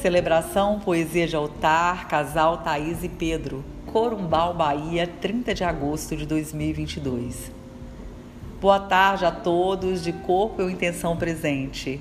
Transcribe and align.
Celebração 0.00 0.78
Poesia 0.78 1.26
de 1.26 1.34
Altar, 1.34 2.06
Casal 2.06 2.58
Thaís 2.58 3.02
e 3.02 3.08
Pedro, 3.08 3.64
Corumbau, 3.86 4.54
Bahia, 4.54 5.10
30 5.20 5.52
de 5.52 5.64
agosto 5.64 6.16
de 6.16 6.24
2022. 6.24 7.50
Boa 8.60 8.78
tarde 8.78 9.24
a 9.24 9.32
todos, 9.32 10.04
de 10.04 10.12
corpo 10.12 10.62
e 10.62 10.72
intenção 10.72 11.16
presente. 11.16 12.00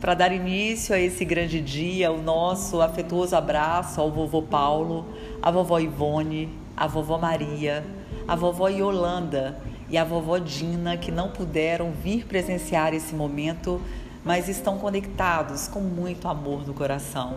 Para 0.00 0.14
dar 0.14 0.32
início 0.32 0.92
a 0.92 0.98
esse 0.98 1.24
grande 1.24 1.60
dia, 1.60 2.10
o 2.10 2.20
nosso 2.20 2.80
afetuoso 2.80 3.36
abraço 3.36 4.00
ao 4.00 4.10
vovô 4.10 4.42
Paulo, 4.42 5.06
à 5.40 5.48
vovó 5.48 5.78
Ivone, 5.78 6.48
à 6.76 6.88
vovó 6.88 7.16
Maria, 7.16 7.84
à 8.26 8.34
vovó 8.34 8.66
Yolanda 8.66 9.56
e 9.88 9.96
à 9.96 10.02
vovó 10.02 10.38
Dina, 10.38 10.96
que 10.96 11.12
não 11.12 11.28
puderam 11.28 11.92
vir 11.92 12.26
presenciar 12.26 12.92
esse 12.92 13.14
momento 13.14 13.80
mas 14.26 14.48
estão 14.48 14.76
conectados 14.76 15.68
com 15.68 15.78
muito 15.78 16.26
amor 16.26 16.66
no 16.66 16.74
coração. 16.74 17.34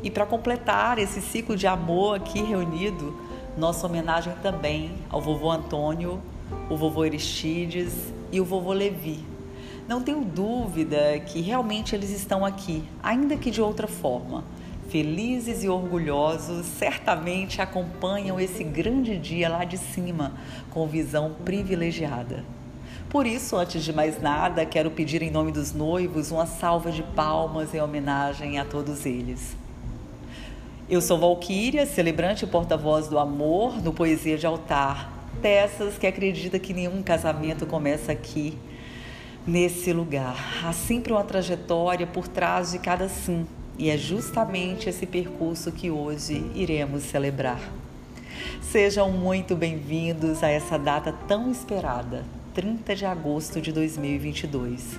E 0.00 0.08
para 0.08 0.24
completar 0.24 0.96
esse 0.96 1.20
ciclo 1.20 1.56
de 1.56 1.66
amor 1.66 2.18
aqui 2.18 2.40
reunido, 2.40 3.18
nossa 3.56 3.84
homenagem 3.84 4.32
também 4.40 4.92
ao 5.10 5.20
vovô 5.20 5.50
Antônio, 5.50 6.22
o 6.70 6.76
vovô 6.76 7.02
Aristides 7.02 7.92
e 8.30 8.40
o 8.40 8.44
vovô 8.44 8.72
Levi. 8.72 9.24
Não 9.88 10.00
tenho 10.00 10.24
dúvida 10.24 11.18
que 11.26 11.40
realmente 11.40 11.96
eles 11.96 12.10
estão 12.10 12.44
aqui, 12.44 12.84
ainda 13.02 13.36
que 13.36 13.50
de 13.50 13.60
outra 13.60 13.88
forma. 13.88 14.44
Felizes 14.88 15.64
e 15.64 15.68
orgulhosos, 15.68 16.64
certamente 16.64 17.60
acompanham 17.60 18.38
esse 18.38 18.62
grande 18.62 19.18
dia 19.18 19.48
lá 19.48 19.64
de 19.64 19.76
cima 19.76 20.32
com 20.70 20.86
visão 20.86 21.34
privilegiada. 21.44 22.44
Por 23.10 23.26
isso, 23.26 23.56
antes 23.56 23.82
de 23.82 23.90
mais 23.90 24.20
nada, 24.20 24.66
quero 24.66 24.90
pedir 24.90 25.22
em 25.22 25.30
nome 25.30 25.50
dos 25.50 25.72
noivos 25.72 26.30
uma 26.30 26.44
salva 26.44 26.92
de 26.92 27.02
palmas 27.02 27.72
em 27.72 27.80
homenagem 27.80 28.58
a 28.58 28.66
todos 28.66 29.06
eles. 29.06 29.56
Eu 30.90 31.00
sou 31.00 31.18
Valquíria, 31.18 31.86
celebrante 31.86 32.44
e 32.44 32.48
porta-voz 32.48 33.08
do 33.08 33.18
amor 33.18 33.82
no 33.82 33.94
Poesia 33.94 34.36
de 34.36 34.46
Altar, 34.46 35.10
dessas 35.40 35.96
que 35.96 36.06
acredita 36.06 36.58
que 36.58 36.74
nenhum 36.74 37.02
casamento 37.02 37.64
começa 37.64 38.12
aqui, 38.12 38.58
nesse 39.46 39.90
lugar. 39.90 40.36
Há 40.62 40.74
sempre 40.74 41.10
uma 41.10 41.24
trajetória 41.24 42.06
por 42.06 42.28
trás 42.28 42.72
de 42.72 42.78
cada 42.78 43.08
sim, 43.08 43.46
e 43.78 43.88
é 43.88 43.96
justamente 43.96 44.86
esse 44.86 45.06
percurso 45.06 45.72
que 45.72 45.90
hoje 45.90 46.44
iremos 46.54 47.04
celebrar. 47.04 47.60
Sejam 48.60 49.10
muito 49.10 49.56
bem-vindos 49.56 50.42
a 50.42 50.50
essa 50.50 50.78
data 50.78 51.10
tão 51.26 51.50
esperada. 51.50 52.22
30 52.58 52.96
de 52.96 53.06
agosto 53.06 53.60
de 53.60 53.70
2022. 53.70 54.98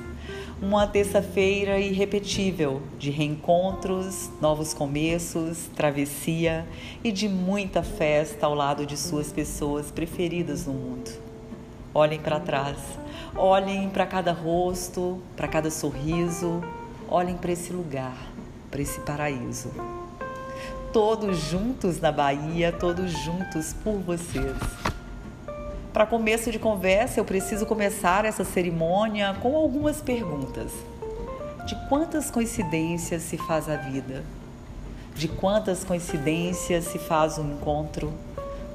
Uma 0.61 0.87
terça-feira 0.87 1.77
irrepetível 1.77 2.81
de 2.97 3.11
reencontros, 3.11 4.29
novos 4.39 4.73
começos, 4.73 5.69
travessia 5.75 6.65
e 7.03 7.11
de 7.11 7.27
muita 7.27 7.83
festa 7.83 8.45
ao 8.45 8.55
lado 8.55 8.85
de 8.85 8.95
suas 8.95 9.33
pessoas 9.33 9.91
preferidas 9.91 10.67
no 10.67 10.71
mundo. 10.71 11.11
Olhem 11.93 12.21
para 12.21 12.39
trás, 12.39 12.77
olhem 13.35 13.89
para 13.89 14.05
cada 14.05 14.31
rosto, 14.31 15.19
para 15.35 15.49
cada 15.49 15.69
sorriso, 15.69 16.61
olhem 17.09 17.35
para 17.35 17.51
esse 17.51 17.73
lugar, 17.73 18.15
para 18.71 18.81
esse 18.81 19.01
paraíso. 19.01 19.69
Todos 20.93 21.37
juntos 21.37 21.99
na 21.99 22.09
Bahia, 22.13 22.71
todos 22.71 23.11
juntos 23.11 23.73
por 23.83 23.97
vocês. 23.97 24.88
Para 25.99 26.07
começo 26.07 26.49
de 26.49 26.57
conversa, 26.57 27.19
eu 27.19 27.25
preciso 27.25 27.65
começar 27.65 28.23
essa 28.23 28.45
cerimônia 28.45 29.35
com 29.41 29.53
algumas 29.53 30.01
perguntas. 30.01 30.71
De 31.67 31.75
quantas 31.89 32.31
coincidências 32.31 33.21
se 33.23 33.37
faz 33.37 33.67
a 33.67 33.75
vida? 33.75 34.23
De 35.13 35.27
quantas 35.27 35.83
coincidências 35.83 36.85
se 36.85 36.97
faz 36.97 37.37
o 37.37 37.41
encontro? 37.41 38.13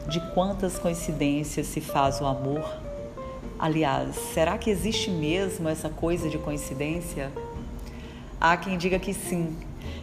De 0.06 0.20
quantas 0.34 0.78
coincidências 0.78 1.66
se 1.66 1.80
faz 1.80 2.20
o 2.20 2.26
amor? 2.26 2.62
Aliás, 3.58 4.14
será 4.34 4.58
que 4.58 4.68
existe 4.68 5.10
mesmo 5.10 5.66
essa 5.66 5.88
coisa 5.88 6.28
de 6.28 6.36
coincidência? 6.36 7.32
Há 8.38 8.54
quem 8.58 8.76
diga 8.76 8.98
que 8.98 9.14
sim, 9.14 9.56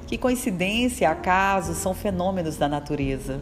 que 0.07 0.17
coincidência 0.17 1.03
e 1.03 1.05
acaso 1.05 1.75
são 1.75 1.93
fenômenos 1.93 2.57
da 2.57 2.67
natureza. 2.67 3.39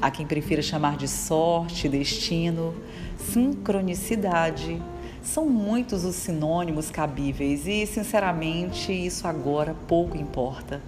Há 0.00 0.10
quem 0.10 0.26
prefira 0.26 0.60
chamar 0.60 0.96
de 0.96 1.08
sorte, 1.08 1.88
destino, 1.88 2.74
sincronicidade. 3.18 4.80
São 5.22 5.46
muitos 5.46 6.04
os 6.04 6.14
sinônimos 6.16 6.90
cabíveis 6.90 7.66
e, 7.66 7.86
sinceramente, 7.86 8.92
isso 8.92 9.26
agora 9.26 9.74
pouco 9.88 10.16
importa. 10.16 10.82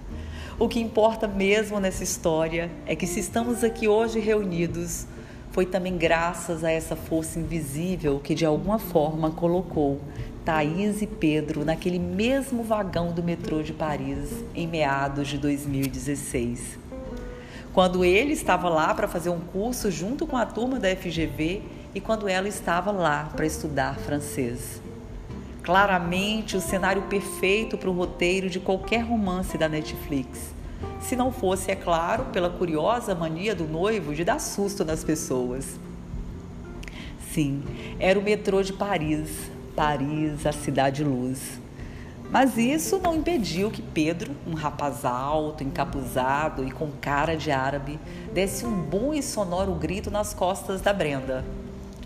O 0.59 0.67
que 0.67 0.79
importa 0.79 1.27
mesmo 1.27 1.79
nessa 1.79 2.03
história 2.03 2.69
é 2.85 2.95
que, 2.95 3.07
se 3.07 3.19
estamos 3.19 3.63
aqui 3.63 3.87
hoje 3.87 4.19
reunidos, 4.19 5.07
foi 5.51 5.65
também 5.65 5.97
graças 5.97 6.63
a 6.63 6.69
essa 6.69 6.95
força 6.95 7.39
invisível 7.39 8.19
que, 8.19 8.35
de 8.35 8.45
alguma 8.45 8.77
forma, 8.77 9.31
colocou 9.31 9.99
Thaís 10.45 11.01
e 11.01 11.07
Pedro 11.07 11.65
naquele 11.65 11.97
mesmo 11.97 12.63
vagão 12.63 13.11
do 13.11 13.23
metrô 13.23 13.63
de 13.63 13.73
Paris 13.73 14.29
em 14.53 14.67
meados 14.67 15.27
de 15.27 15.37
2016 15.37 16.88
quando 17.73 18.03
ele 18.03 18.33
estava 18.33 18.67
lá 18.69 18.93
para 18.93 19.07
fazer 19.07 19.29
um 19.29 19.39
curso 19.39 19.91
junto 19.91 20.25
com 20.25 20.35
a 20.35 20.45
turma 20.45 20.79
da 20.79 20.95
FGV 20.95 21.61
e 21.93 22.01
quando 22.01 22.27
ela 22.27 22.47
estava 22.47 22.91
lá 22.91 23.29
para 23.35 23.45
estudar 23.45 23.95
francês. 23.97 24.81
Claramente 25.63 26.57
o 26.57 26.61
cenário 26.61 27.03
perfeito 27.03 27.77
para 27.77 27.89
o 27.89 27.93
roteiro 27.93 28.49
de 28.49 28.59
qualquer 28.59 29.01
romance 29.01 29.57
da 29.57 29.69
Netflix. 29.69 30.53
Se 30.99 31.15
não 31.15 31.31
fosse, 31.31 31.69
é 31.69 31.75
claro, 31.75 32.25
pela 32.25 32.49
curiosa 32.49 33.13
mania 33.13 33.53
do 33.53 33.67
noivo 33.67 34.15
de 34.15 34.23
dar 34.23 34.39
susto 34.39 34.83
nas 34.83 35.03
pessoas. 35.03 35.79
Sim, 37.31 37.63
era 37.99 38.17
o 38.17 38.23
metrô 38.23 38.63
de 38.63 38.73
Paris, 38.73 39.29
Paris, 39.75 40.45
a 40.45 40.51
cidade 40.51 41.03
luz. 41.03 41.58
Mas 42.31 42.57
isso 42.57 42.99
não 42.99 43.15
impediu 43.15 43.71
que 43.71 43.81
Pedro, 43.81 44.35
um 44.45 44.53
rapaz 44.53 45.03
alto, 45.03 45.63
encapuzado 45.63 46.63
e 46.63 46.69
com 46.69 46.91
cara 47.01 47.35
de 47.35 47.49
árabe, 47.49 47.99
desse 48.31 48.67
um 48.67 48.81
bom 48.81 49.13
e 49.15 49.23
sonoro 49.23 49.73
grito 49.73 50.11
nas 50.11 50.31
costas 50.31 50.79
da 50.79 50.93
Brenda, 50.93 51.43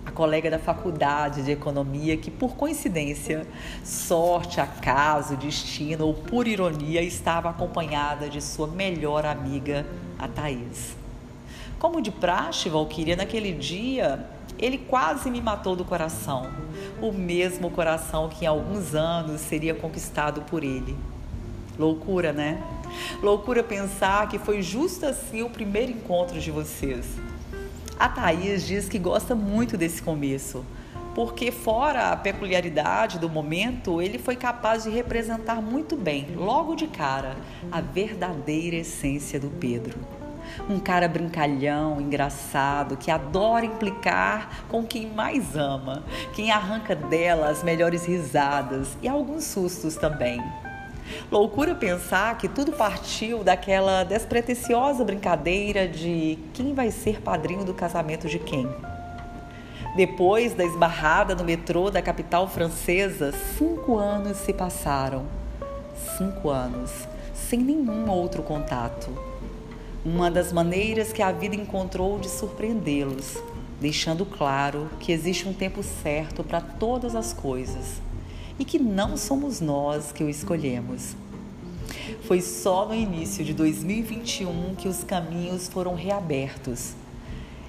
a 0.05 0.11
colega 0.11 0.49
da 0.49 0.57
faculdade 0.57 1.43
de 1.43 1.51
economia 1.51 2.15
que, 2.15 2.31
por 2.31 2.55
coincidência, 2.55 3.45
sorte, 3.83 4.61
acaso, 4.61 5.35
destino 5.35 6.07
ou 6.07 6.13
por 6.13 6.47
ironia, 6.47 7.01
estava 7.01 7.49
acompanhada 7.49 8.29
de 8.29 8.41
sua 8.41 8.67
melhor 8.67 9.25
amiga, 9.25 9.85
a 10.17 10.27
Thaís. 10.27 10.95
Como 11.77 12.01
de 12.01 12.11
praxe, 12.11 12.69
Valquíria, 12.69 13.17
naquele 13.17 13.51
dia 13.51 14.25
ele 14.59 14.77
quase 14.77 15.29
me 15.29 15.41
matou 15.41 15.75
do 15.75 15.83
coração, 15.83 16.49
o 17.01 17.11
mesmo 17.11 17.69
coração 17.69 18.29
que 18.29 18.45
em 18.45 18.47
alguns 18.47 18.95
anos 18.95 19.41
seria 19.41 19.73
conquistado 19.73 20.41
por 20.41 20.63
ele. 20.63 20.95
Loucura, 21.77 22.31
né? 22.31 22.61
Loucura 23.21 23.63
pensar 23.63 24.27
que 24.29 24.37
foi 24.37 24.61
justo 24.61 25.05
assim 25.05 25.41
o 25.41 25.49
primeiro 25.49 25.91
encontro 25.91 26.39
de 26.39 26.51
vocês. 26.51 27.05
A 27.99 28.07
Thaís 28.07 28.65
diz 28.65 28.87
que 28.87 28.99
gosta 28.99 29.35
muito 29.35 29.77
desse 29.77 30.01
começo, 30.01 30.63
porque, 31.15 31.51
fora 31.51 32.09
a 32.11 32.17
peculiaridade 32.17 33.19
do 33.19 33.29
momento, 33.29 34.01
ele 34.01 34.17
foi 34.17 34.35
capaz 34.35 34.83
de 34.83 34.89
representar 34.89 35.61
muito 35.61 35.95
bem, 35.95 36.27
logo 36.35 36.75
de 36.75 36.87
cara, 36.87 37.35
a 37.71 37.81
verdadeira 37.81 38.77
essência 38.77 39.39
do 39.39 39.49
Pedro. 39.49 40.22
Um 40.69 40.79
cara 40.79 41.07
brincalhão, 41.07 41.99
engraçado, 41.99 42.95
que 42.95 43.09
adora 43.11 43.65
implicar 43.65 44.65
com 44.69 44.83
quem 44.83 45.07
mais 45.07 45.55
ama, 45.55 46.03
quem 46.33 46.51
arranca 46.51 46.95
dela 46.95 47.49
as 47.49 47.63
melhores 47.63 48.05
risadas 48.05 48.97
e 49.01 49.07
alguns 49.07 49.43
sustos 49.43 49.95
também. 49.95 50.41
Loucura 51.31 51.75
pensar 51.75 52.37
que 52.37 52.47
tudo 52.47 52.71
partiu 52.71 53.43
daquela 53.43 54.03
despretensiosa 54.03 55.03
brincadeira 55.03 55.87
de 55.87 56.39
quem 56.53 56.73
vai 56.73 56.91
ser 56.91 57.21
padrinho 57.21 57.65
do 57.65 57.73
casamento 57.73 58.27
de 58.27 58.39
quem. 58.39 58.69
Depois 59.95 60.53
da 60.53 60.63
esbarrada 60.63 61.35
no 61.35 61.43
metrô 61.43 61.91
da 61.91 62.01
capital 62.01 62.47
francesa, 62.47 63.31
cinco 63.57 63.97
anos 63.97 64.37
se 64.37 64.53
passaram. 64.53 65.25
Cinco 66.17 66.49
anos, 66.49 67.07
sem 67.33 67.59
nenhum 67.59 68.09
outro 68.09 68.41
contato 68.41 69.32
uma 70.05 70.29
das 70.29 70.51
maneiras 70.51 71.13
que 71.13 71.21
a 71.21 71.31
vida 71.31 71.55
encontrou 71.55 72.19
de 72.19 72.29
surpreendê-los, 72.29 73.37
deixando 73.79 74.25
claro 74.25 74.89
que 74.99 75.13
existe 75.13 75.47
um 75.47 75.53
tempo 75.53 75.81
certo 75.81 76.43
para 76.43 76.59
todas 76.59 77.15
as 77.15 77.31
coisas 77.31 78.01
e 78.59 78.65
que 78.65 78.77
não 78.77 79.15
somos 79.15 79.61
nós 79.61 80.11
que 80.11 80.23
o 80.23 80.29
escolhemos. 80.29 81.15
Foi 82.23 82.41
só 82.41 82.85
no 82.85 82.93
início 82.93 83.45
de 83.45 83.53
2021 83.53 84.75
que 84.75 84.89
os 84.89 85.05
caminhos 85.05 85.69
foram 85.69 85.95
reabertos. 85.95 86.93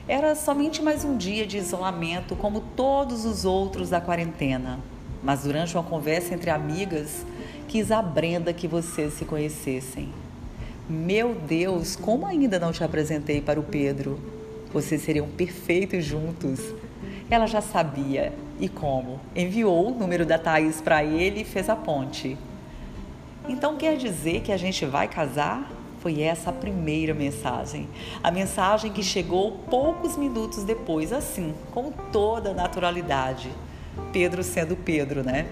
Era 0.09 0.35
somente 0.35 0.83
mais 0.83 1.05
um 1.05 1.17
dia 1.17 1.47
de 1.47 1.57
isolamento, 1.57 2.35
como 2.37 2.61
todos 2.61 3.25
os 3.25 3.45
outros 3.45 3.91
da 3.91 4.01
quarentena. 4.01 4.81
Mas 5.23 5.45
durante 5.45 5.75
uma 5.75 5.85
conversa 5.85 6.35
entre 6.35 6.51
amigas, 6.51 7.25
quis 7.69 7.91
a 7.91 8.03
Brenda 8.03 8.53
que 8.53 8.69
vocês 8.69 9.15
se 9.15 9.25
conhecessem. 9.25 10.24
Meu 10.87 11.35
Deus, 11.35 11.97
como 11.97 12.27
ainda 12.27 12.59
não 12.59 12.71
te 12.71 12.85
apresentei 12.85 13.41
para 13.41 13.59
o 13.59 13.63
Pedro? 13.63 14.21
Vocês 14.71 15.01
seriam 15.01 15.27
perfeitos 15.27 16.05
juntos. 16.05 16.61
Ela 17.31 17.47
já 17.47 17.63
sabia. 17.63 18.35
E 18.61 18.69
como? 18.69 19.19
Enviou 19.35 19.89
o 19.89 19.99
número 19.99 20.27
da 20.27 20.39
Thaís 20.39 20.83
para 20.83 21.03
ele 21.03 21.41
e 21.41 21.45
fez 21.45 21.71
a 21.71 21.75
ponte. 21.75 22.37
Então 23.49 23.79
quer 23.79 23.97
dizer 23.97 24.43
que 24.43 24.53
a 24.53 24.59
gente 24.59 24.85
vai 24.85 25.09
casar? 25.09 25.73
Foi 26.01 26.21
essa 26.21 26.51
a 26.51 26.53
primeira 26.53 27.15
mensagem. 27.15 27.89
A 28.23 28.31
mensagem 28.31 28.93
que 28.93 29.03
chegou 29.03 29.53
poucos 29.71 30.19
minutos 30.19 30.65
depois, 30.65 31.15
assim, 31.15 31.55
com 31.73 31.91
toda 32.13 32.53
naturalidade. 32.53 33.51
Pedro 34.13 34.43
sendo 34.43 34.77
Pedro, 34.77 35.25
né? 35.25 35.47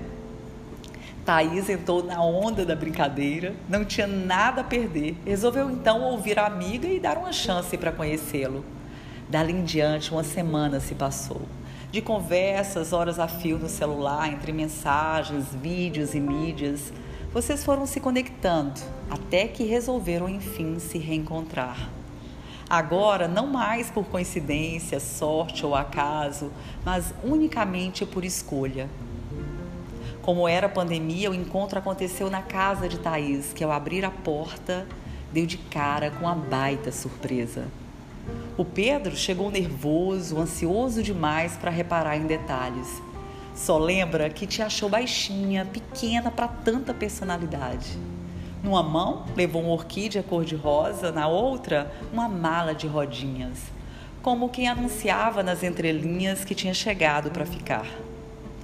Thaís 1.25 1.69
entrou 1.69 2.03
na 2.03 2.21
onda 2.23 2.67
da 2.67 2.75
brincadeira, 2.75 3.55
não 3.69 3.85
tinha 3.85 4.07
nada 4.07 4.63
a 4.63 4.65
perder. 4.65 5.17
Resolveu 5.25 5.71
então 5.71 6.03
ouvir 6.03 6.39
a 6.39 6.47
amiga 6.47 6.89
e 6.89 6.99
dar 6.99 7.17
uma 7.17 7.33
chance 7.33 7.79
para 7.79 7.93
conhecê-lo. 7.93 8.65
Dali 9.29 9.53
em 9.53 9.63
diante, 9.63 10.11
uma 10.11 10.25
semana 10.25 10.81
se 10.81 10.95
passou. 10.95 11.43
De 11.93 12.01
conversas, 12.01 12.93
horas 12.93 13.19
a 13.19 13.29
fio 13.29 13.57
no 13.57 13.69
celular, 13.69 14.33
entre 14.33 14.53
mensagens, 14.53 15.55
vídeos 15.55 16.15
e 16.15 16.21
mídias, 16.21 16.93
vocês 17.33 17.65
foram 17.65 17.87
se 17.87 18.01
conectando 18.01 18.81
até 19.09 19.47
que 19.47 19.65
resolveram 19.65 20.29
enfim 20.29 20.79
se 20.79 20.99
reencontrar. 20.99 21.89
Agora, 22.69 23.29
não 23.29 23.47
mais 23.47 23.91
por 23.91 24.07
coincidência, 24.07 24.99
sorte 24.99 25.65
ou 25.65 25.75
acaso, 25.75 26.51
mas 26.85 27.15
unicamente 27.23 28.05
por 28.05 28.25
escolha. 28.25 28.89
Como 30.23 30.47
era 30.47 30.69
a 30.69 30.71
pandemia, 30.71 31.33
o 31.33 31.35
encontro 31.35 31.81
aconteceu 31.81 32.31
na 32.31 32.41
casa 32.41 32.89
de 32.89 32.97
Thaís, 32.97 33.53
que 33.53 33.65
ao 33.65 33.73
abrir 33.73 34.05
a 34.05 34.11
porta 34.11 34.87
deu 35.33 35.45
de 35.45 35.59
cara 35.59 36.13
com 36.13 36.29
a 36.29 36.35
baita 36.35 36.93
surpresa. 36.93 37.67
O 38.57 38.65
Pedro 38.65 39.17
chegou 39.17 39.51
nervoso, 39.51 40.39
ansioso 40.39 41.03
demais 41.03 41.57
para 41.57 41.73
reparar 41.73 42.17
em 42.17 42.27
detalhes. 42.27 43.03
Só 43.53 43.77
lembra 43.77 44.31
que 44.31 44.47
te 44.47 44.63
achou 44.63 44.89
baixinha, 44.89 45.65
pequena 45.65 46.31
para 46.31 46.47
tanta 46.47 46.95
personalidade. 46.95 47.99
Numa 48.63 48.83
mão, 48.83 49.27
levou 49.35 49.63
uma 49.63 49.73
orquídea 49.73 50.23
cor-de-rosa, 50.23 51.11
na 51.11 51.27
outra, 51.27 51.93
uma 52.13 52.29
mala 52.29 52.77
de 52.77 52.87
rodinhas, 52.87 53.59
como 54.23 54.49
quem 54.49 54.69
anunciava 54.69 55.43
nas 55.43 55.65
entrelinhas 55.65 56.45
que 56.45 56.55
tinha 56.55 56.73
chegado 56.73 57.33
para 57.33 57.45
ficar. 57.45 57.87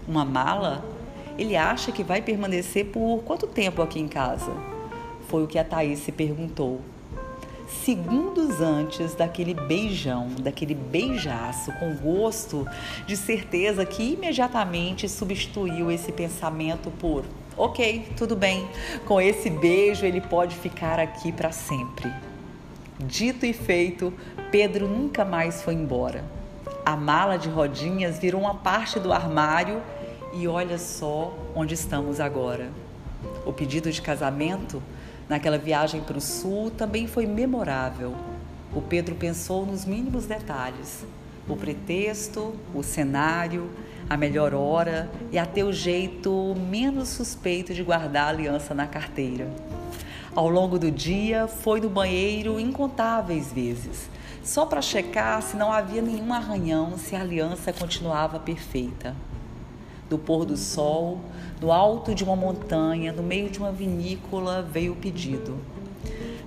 Uma 0.07 0.25
mala 0.25 0.85
ele 1.39 1.57
acha 1.57 1.93
que 1.93 2.03
vai 2.03 2.21
permanecer 2.21 2.87
por 2.87 3.23
quanto 3.25 3.47
tempo 3.47 3.81
aqui 3.81 4.01
em 4.01 4.09
casa? 4.09 4.53
Foi 5.29 5.45
o 5.45 5.47
que 5.47 5.59
a 5.59 5.65
Thaís 5.65 6.01
se 6.01 6.11
perguntou. 6.11 6.81
Segundos 7.85 8.61
antes 8.61 9.15
daquele 9.15 9.53
beijão, 9.53 10.29
daquele 10.41 10.75
beijaço 10.75 11.71
com 11.73 11.95
gosto 11.97 12.67
de 13.07 13.15
certeza 13.17 13.85
que 13.85 14.15
imediatamente 14.15 15.09
substituiu 15.09 15.91
esse 15.91 16.11
pensamento 16.11 16.91
por: 16.93 17.25
ok, 17.57 18.09
tudo 18.17 18.35
bem, 18.35 18.67
com 19.05 19.21
esse 19.21 19.51
beijo 19.51 20.07
ele 20.07 20.21
pode 20.21 20.57
ficar 20.57 20.99
aqui 20.99 21.31
para 21.31 21.53
sempre. 21.53 22.11
Dito 22.99 23.45
e 23.45 23.53
feito, 23.53 24.13
Pedro 24.51 24.89
nunca 24.89 25.25
mais 25.25 25.63
foi 25.63 25.75
embora. 25.75 26.25
A 26.87 26.97
mala 26.97 27.37
de 27.37 27.51
rodinhas 27.51 28.19
virou 28.19 28.41
uma 28.41 28.55
parte 28.55 28.99
do 28.99 29.13
armário 29.13 29.83
e 30.33 30.47
olha 30.47 30.79
só 30.79 31.35
onde 31.55 31.75
estamos 31.75 32.21
agora. 32.21 32.71
O 33.47 33.53
pedido 33.53 33.91
de 33.91 34.01
casamento 34.01 34.83
naquela 35.29 35.59
viagem 35.59 36.01
para 36.03 36.19
o 36.19 36.21
sul 36.21 36.71
também 36.71 37.07
foi 37.07 37.27
memorável. 37.27 38.15
O 38.75 38.81
Pedro 38.83 39.15
pensou 39.15 39.65
nos 39.65 39.85
mínimos 39.85 40.27
detalhes: 40.27 41.05
o 41.49 41.57
pretexto, 41.57 42.55
o 42.75 42.83
cenário, 42.83 43.71
a 44.09 44.17
melhor 44.17 44.55
hora 44.55 45.11
e 45.33 45.39
até 45.39 45.65
o 45.65 45.73
jeito 45.73 46.55
menos 46.71 47.09
suspeito 47.09 47.75
de 47.75 47.83
guardar 47.83 48.27
a 48.27 48.29
aliança 48.29 48.75
na 48.75 48.87
carteira. 48.87 49.49
Ao 50.35 50.49
longo 50.49 50.79
do 50.79 50.91
dia, 50.91 51.49
foi 51.49 51.81
no 51.81 51.89
banheiro 51.89 52.61
incontáveis 52.61 53.53
vezes, 53.53 54.09
só 54.45 54.65
para 54.65 54.81
checar 54.81 55.43
se 55.43 55.57
não 55.57 55.73
havia 55.73 56.01
nenhum 56.01 56.33
arranhão, 56.33 56.97
se 56.97 57.17
a 57.17 57.21
aliança 57.21 57.73
continuava 57.73 58.39
perfeita 58.39 59.17
do 60.09 60.19
pôr 60.19 60.45
do 60.45 60.57
sol, 60.57 61.21
do 61.61 61.71
alto 61.71 62.15
de 62.15 62.25
uma 62.25 62.37
montanha, 62.37 63.13
no 63.13 63.23
meio 63.23 63.51
de 63.51 63.59
uma 63.59 63.73
vinícola, 63.73 64.63
veio 64.63 64.93
o 64.93 64.97
pedido. 64.97 65.59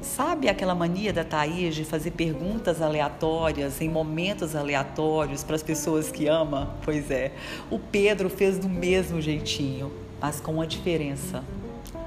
Sabe 0.01 0.49
aquela 0.49 0.73
mania 0.73 1.13
da 1.13 1.23
Thaís 1.23 1.75
de 1.75 1.85
fazer 1.85 2.11
perguntas 2.11 2.81
aleatórias 2.81 3.79
em 3.81 3.87
momentos 3.87 4.55
aleatórios 4.55 5.43
para 5.43 5.55
as 5.55 5.61
pessoas 5.61 6.11
que 6.11 6.27
ama? 6.27 6.75
Pois 6.83 7.11
é, 7.11 7.31
o 7.69 7.77
Pedro 7.77 8.27
fez 8.27 8.57
do 8.57 8.67
mesmo 8.67 9.21
jeitinho, 9.21 9.91
mas 10.19 10.39
com 10.39 10.53
uma 10.53 10.65
diferença. 10.65 11.43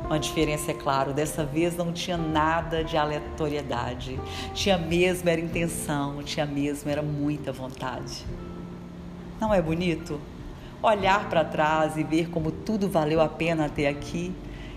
Uma 0.04 0.18
diferença, 0.18 0.72
é 0.72 0.74
claro, 0.74 1.14
dessa 1.14 1.44
vez 1.44 1.76
não 1.76 1.92
tinha 1.92 2.16
nada 2.16 2.82
de 2.82 2.96
aleatoriedade. 2.96 4.20
Tinha 4.52 4.76
mesmo 4.76 5.28
era 5.30 5.40
intenção, 5.40 6.22
tinha 6.22 6.44
mesmo 6.44 6.90
era 6.90 7.00
muita 7.00 7.52
vontade. 7.52 8.26
Não 9.40 9.54
é 9.54 9.62
bonito? 9.62 10.20
Olhar 10.84 11.28
para 11.28 11.44
trás 11.44 11.96
e 11.96 12.04
ver 12.04 12.28
como 12.28 12.50
tudo 12.50 12.88
valeu 12.88 13.20
a 13.20 13.28
pena 13.28 13.66
até 13.66 13.88
aqui. 13.88 14.32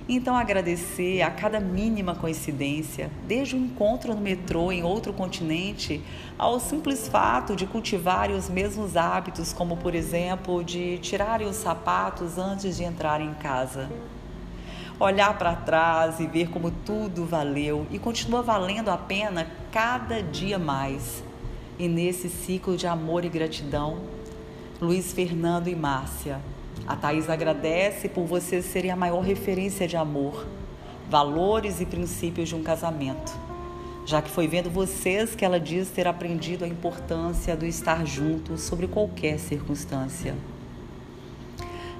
Então, 0.09 0.37
agradecer 0.37 1.21
a 1.21 1.29
cada 1.29 1.59
mínima 1.59 2.15
coincidência, 2.15 3.11
desde 3.27 3.57
o 3.57 3.59
encontro 3.59 4.15
no 4.15 4.21
metrô 4.21 4.71
em 4.71 4.81
outro 4.81 5.11
continente, 5.11 6.01
ao 6.37 6.61
simples 6.61 7.09
fato 7.09 7.57
de 7.57 7.65
cultivarem 7.65 8.33
os 8.33 8.49
mesmos 8.49 8.95
hábitos, 8.95 9.51
como, 9.51 9.75
por 9.75 9.93
exemplo, 9.93 10.63
de 10.63 10.97
tirarem 10.99 11.45
os 11.45 11.57
sapatos 11.57 12.37
antes 12.37 12.77
de 12.77 12.85
entrar 12.85 13.19
em 13.19 13.33
casa. 13.33 13.89
Olhar 14.97 15.37
para 15.37 15.55
trás 15.55 16.21
e 16.21 16.25
ver 16.25 16.49
como 16.51 16.71
tudo 16.71 17.25
valeu 17.25 17.85
e 17.91 17.99
continua 17.99 18.41
valendo 18.41 18.89
a 18.89 18.97
pena 18.97 19.45
cada 19.73 20.23
dia 20.23 20.57
mais. 20.57 21.21
E 21.77 21.89
nesse 21.89 22.29
ciclo 22.29 22.77
de 22.77 22.87
amor 22.87 23.25
e 23.25 23.29
gratidão, 23.29 24.16
Luiz 24.79 25.11
Fernando 25.11 25.69
e 25.69 25.75
Márcia. 25.75 26.39
A 26.85 26.95
Thaís 26.95 27.31
agradece 27.31 28.07
por 28.07 28.25
vocês 28.25 28.63
serem 28.63 28.91
a 28.91 28.95
maior 28.95 29.21
referência 29.21 29.87
de 29.87 29.97
amor, 29.97 30.45
valores 31.09 31.81
e 31.81 31.85
princípios 31.85 32.49
de 32.49 32.53
um 32.53 32.61
casamento, 32.61 33.33
já 34.05 34.21
que 34.21 34.29
foi 34.29 34.47
vendo 34.47 34.69
vocês 34.69 35.33
que 35.33 35.43
ela 35.43 35.59
diz 35.59 35.89
ter 35.89 36.07
aprendido 36.07 36.63
a 36.63 36.67
importância 36.67 37.57
do 37.57 37.65
estar 37.65 38.05
junto 38.05 38.55
sobre 38.55 38.87
qualquer 38.87 39.39
circunstância. 39.39 40.35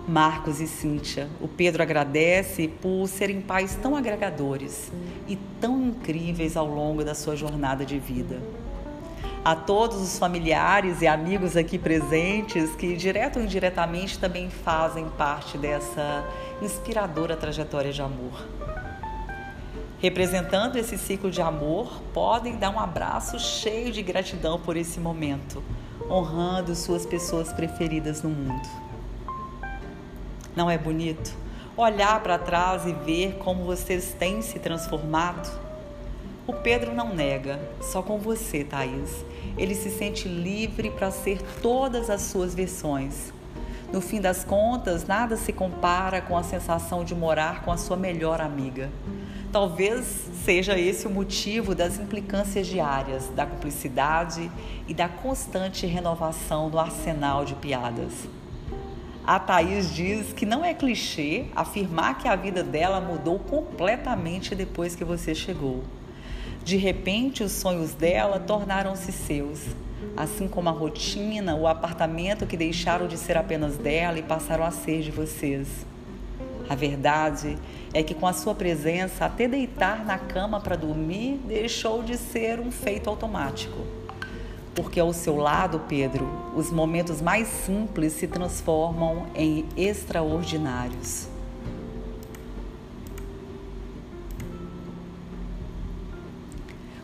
Marcos 0.08 0.62
e 0.62 0.68
Cíntia, 0.68 1.28
o 1.42 1.48
Pedro 1.48 1.82
agradece 1.82 2.68
por 2.68 3.08
serem 3.08 3.42
pais 3.42 3.76
tão 3.82 3.96
agregadores 3.96 4.92
e 5.28 5.36
tão 5.60 5.82
incríveis 5.82 6.56
ao 6.56 6.68
longo 6.68 7.04
da 7.04 7.16
sua 7.16 7.36
jornada 7.36 7.84
de 7.84 7.98
vida 7.98 8.40
a 9.44 9.56
todos 9.56 10.02
os 10.02 10.20
familiares 10.20 11.02
e 11.02 11.08
amigos 11.08 11.56
aqui 11.56 11.78
presentes 11.78 12.76
que, 12.76 12.96
direto 12.96 13.38
ou 13.38 13.46
indiretamente, 13.46 14.20
também 14.20 14.50
fazem 14.50 15.08
parte 15.18 15.58
dessa 15.58 16.26
inspiradora 16.62 17.36
trajetória 17.36 17.94
de 17.94 18.02
amor. 18.02 18.46
Representando 20.00 20.76
esse 20.76 20.98
ciclo 20.98 21.32
de 21.32 21.42
amor, 21.42 22.02
podem 22.14 22.58
dar 22.58 22.70
um 22.70 22.80
abraço 22.80 23.40
cheio 23.40 23.92
de 23.92 24.04
gratidão 24.04 24.60
por 24.60 24.78
esse 24.78 25.00
momento, 25.00 25.64
honrando 26.10 26.76
suas 26.76 27.06
pessoas 27.06 27.52
preferidas 27.52 28.22
no 28.22 28.30
mundo. 28.30 28.68
Não 30.56 30.70
é 30.70 30.78
bonito? 30.78 31.36
Olhar 31.76 32.22
para 32.22 32.38
trás 32.38 32.86
e 32.86 32.94
ver 32.94 33.38
como 33.38 33.64
vocês 33.64 34.16
têm 34.18 34.42
se 34.42 34.60
transformado? 34.60 35.67
O 36.48 36.54
Pedro 36.54 36.94
não 36.94 37.14
nega, 37.14 37.60
só 37.82 38.02
com 38.02 38.18
você, 38.20 38.64
Thaís. 38.64 39.26
Ele 39.58 39.76
se 39.76 39.90
sente 39.90 40.30
livre 40.30 40.90
para 40.90 41.12
ser 41.12 41.42
todas 41.62 42.10
as 42.10 42.22
suas 42.22 42.56
versões. 42.56 43.34
No 43.92 44.00
fim 44.00 44.22
das 44.22 44.46
contas, 44.46 45.06
nada 45.06 45.36
se 45.36 45.52
compara 45.52 46.22
com 46.22 46.38
a 46.38 46.44
sensação 46.44 47.04
de 47.04 47.14
morar 47.14 47.64
com 47.64 47.72
a 47.72 47.76
sua 47.76 47.98
melhor 47.98 48.40
amiga. 48.40 48.90
Talvez 49.52 50.06
seja 50.46 50.80
esse 50.80 51.06
o 51.06 51.10
motivo 51.10 51.76
das 51.76 52.00
implicâncias 52.00 52.66
diárias, 52.66 53.28
da 53.36 53.46
cumplicidade 53.46 54.50
e 54.88 54.94
da 54.94 55.10
constante 55.10 55.86
renovação 55.86 56.70
do 56.70 56.80
arsenal 56.80 57.44
de 57.44 57.56
piadas. 57.56 58.14
A 59.26 59.38
Thaís 59.38 59.94
diz 59.94 60.32
que 60.32 60.46
não 60.46 60.64
é 60.64 60.74
clichê 60.74 61.48
afirmar 61.54 62.18
que 62.18 62.30
a 62.30 62.38
vida 62.38 62.64
dela 62.64 63.02
mudou 63.02 63.38
completamente 63.38 64.56
depois 64.56 64.96
que 64.96 65.04
você 65.04 65.36
chegou. 65.36 65.84
De 66.64 66.78
repente, 66.78 67.44
os 67.44 67.52
sonhos 67.52 67.94
dela 67.94 68.40
tornaram-se 68.40 69.12
seus, 69.12 69.62
assim 70.16 70.48
como 70.48 70.70
a 70.70 70.72
rotina, 70.72 71.56
o 71.56 71.68
apartamento 71.68 72.46
que 72.46 72.58
deixaram 72.58 73.08
de 73.08 73.18
ser 73.18 73.38
apenas 73.38 73.78
dela 73.78 74.20
e 74.20 74.24
passaram 74.24 74.64
a 74.64 74.72
ser 74.72 75.02
de 75.02 75.12
vocês. 75.12 75.86
A 76.70 76.76
verdade 76.76 77.58
é 77.94 78.04
que 78.04 78.14
com 78.14 78.28
a 78.28 78.34
sua 78.34 78.54
presença, 78.54 79.26
até 79.26 79.48
deitar 79.48 80.06
na 80.06 80.18
cama 80.18 80.60
para 80.60 80.76
dormir 80.76 81.40
deixou 81.48 82.04
de 82.04 82.18
ser 82.18 82.60
um 82.60 82.72
feito 82.72 83.10
automático. 83.10 83.78
Porque 84.76 85.00
ao 85.00 85.14
seu 85.14 85.38
lado, 85.38 85.82
Pedro, 85.88 86.28
os 86.56 86.70
momentos 86.70 87.22
mais 87.22 87.48
simples 87.48 88.14
se 88.14 88.28
transformam 88.28 89.28
em 89.34 89.66
extraordinários. 89.78 91.30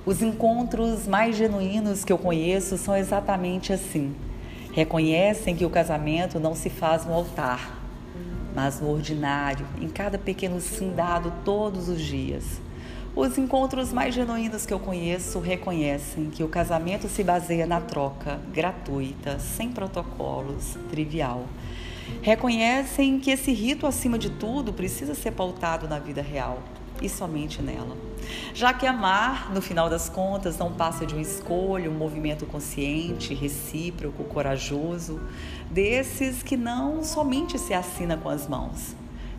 Os 0.05 0.21
encontros 0.21 1.07
mais 1.07 1.33
genuínos 1.37 2.03
que 2.03 2.11
eu 2.11 2.17
conheço 2.17 2.77
são 2.77 2.93
exatamente 2.93 3.71
assim. 3.71 4.13
Reconhecem 4.73 5.55
que 5.55 5.65
o 5.65 5.69
casamento 5.69 6.41
não 6.41 6.53
se 6.53 6.69
faz 6.69 7.05
no 7.05 7.13
altar, 7.13 7.81
mas 8.53 8.81
no 8.81 8.91
ordinário, 8.91 9.65
em 9.79 9.87
cada 9.87 10.17
pequeno 10.17 10.59
sim 10.59 10.91
dado 10.93 11.31
todos 11.45 11.87
os 11.87 12.01
dias. 12.01 12.43
Os 13.15 13.37
encontros 13.37 13.93
mais 13.93 14.13
genuínos 14.13 14.65
que 14.65 14.73
eu 14.73 14.79
conheço 14.79 15.39
reconhecem 15.39 16.29
que 16.29 16.43
o 16.43 16.49
casamento 16.49 17.07
se 17.07 17.23
baseia 17.23 17.65
na 17.65 17.79
troca 17.79 18.41
gratuita, 18.51 19.39
sem 19.39 19.71
protocolos, 19.71 20.77
trivial. 20.89 21.45
Reconhecem 22.21 23.21
que 23.21 23.31
esse 23.31 23.53
rito, 23.53 23.87
acima 23.87 24.19
de 24.19 24.31
tudo, 24.31 24.73
precisa 24.73 25.15
ser 25.15 25.31
pautado 25.31 25.87
na 25.87 25.97
vida 25.97 26.21
real 26.21 26.59
e 27.03 27.09
somente 27.09 27.61
nela. 27.61 27.95
Já 28.53 28.73
que 28.73 28.87
amar, 28.87 29.53
no 29.53 29.61
final 29.61 29.89
das 29.89 30.07
contas, 30.07 30.57
não 30.57 30.71
passa 30.71 31.05
de 31.05 31.13
uma 31.13 31.21
escolha, 31.21 31.91
um 31.91 31.93
movimento 31.93 32.45
consciente, 32.45 33.33
recíproco, 33.33 34.23
corajoso, 34.23 35.19
desses 35.69 36.41
que 36.41 36.55
não 36.55 37.03
somente 37.03 37.59
se 37.59 37.73
assina 37.73 38.15
com 38.15 38.29
as 38.29 38.47
mãos, 38.47 38.95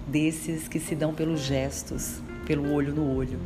desses 0.07 0.69
que 0.69 0.79
se 0.79 0.95
dão 0.95 1.15
pelos 1.15 1.41
gestos, 1.41 2.21
pelo 2.45 2.73
olho 2.73 2.95
no 2.95 3.17
olho, 3.17 3.41